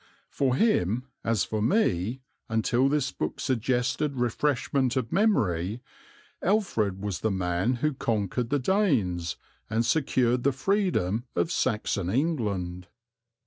[0.31, 5.79] For him, as for me, until this book suggested refreshment of memory,
[6.41, 9.35] Alfred was the man who conquered the Danes
[9.69, 12.87] and secured the freedom of Saxon England.